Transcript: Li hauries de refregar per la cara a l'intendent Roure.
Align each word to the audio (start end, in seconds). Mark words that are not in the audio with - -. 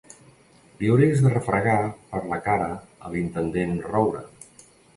Li 0.79 0.89
hauries 0.93 1.21
de 1.25 1.33
refregar 1.33 1.75
per 2.15 2.23
la 2.33 2.41
cara 2.49 2.73
a 3.07 3.13
l'intendent 3.15 3.79
Roure. 3.93 4.27